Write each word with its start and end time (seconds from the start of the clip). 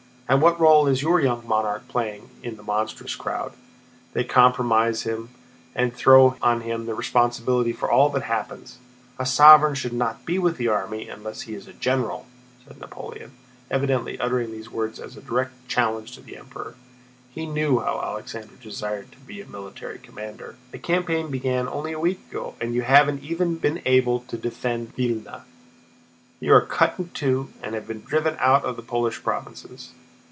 And 0.29 0.41
what 0.41 0.61
role 0.61 0.87
is 0.87 1.01
your 1.01 1.19
young 1.19 1.45
monarch 1.45 1.85
playing 1.89 2.29
in 2.41 2.55
that 2.55 2.63
monstrous 2.63 3.17
crowd? 3.17 3.51
They 4.13 4.23
compromise 4.23 5.03
him 5.03 5.27
and 5.75 5.93
throw 5.93 6.37
on 6.41 6.61
him 6.61 6.85
the 6.85 6.93
responsibility 6.95 7.73
for 7.73 7.91
all 7.91 8.07
that 8.11 8.23
happens. 8.23 8.77
A 9.19 9.25
sovereign 9.25 9.75
should 9.75 9.91
not 9.91 10.23
be 10.25 10.39
with 10.39 10.55
the 10.55 10.69
army 10.69 11.09
unless 11.09 11.41
he 11.41 11.53
is 11.53 11.67
a 11.67 11.73
general!" 11.73 12.27
said 12.65 12.79
Napoleon, 12.79 13.33
evidently 13.69 14.17
uttering 14.21 14.53
these 14.53 14.69
words 14.71 15.01
as 15.01 15.17
a 15.17 15.21
direct 15.21 15.51
challenge 15.67 16.13
to 16.13 16.21
the 16.21 16.37
Emperor. 16.37 16.75
He 17.29 17.45
knew 17.45 17.79
how 17.81 17.99
Alexander 18.01 18.55
desired 18.55 19.11
to 19.11 19.19
be 19.19 19.41
a 19.41 19.45
military 19.45 19.99
commander. 19.99 20.55
"The 20.71 20.79
campaign 20.79 21.29
began 21.29 21.67
only 21.67 21.91
a 21.91 21.99
week 21.99 22.21
ago, 22.29 22.55
and 22.61 22.73
you 22.73 22.83
haven't 22.83 23.21
even 23.21 23.55
been 23.57 23.81
able 23.85 24.21
to 24.29 24.37
defend 24.37 24.95
Vílna. 24.95 25.41
You 26.39 26.53
are 26.53 26.61
cut 26.61 26.93
in 26.97 27.09
two 27.09 27.49
and 27.61 27.75
have 27.75 27.85
been 27.85 28.03
driven 28.03 28.37
out 28.39 28.63
of 28.63 28.77
the 28.77 28.81
Polish 28.81 29.21
provinces. 29.21 29.91